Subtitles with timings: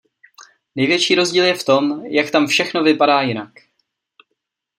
[0.75, 3.51] Největší rozdíl je v tom, jak tam všechno vypadá jinak.